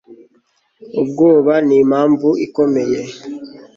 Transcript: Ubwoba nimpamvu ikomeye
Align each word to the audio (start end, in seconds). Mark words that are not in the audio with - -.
Ubwoba 1.01 1.53
nimpamvu 1.67 2.29
ikomeye 2.45 2.99